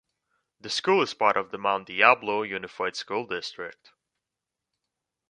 [0.59, 3.91] The school is part of the Mount Diablo Unified School District.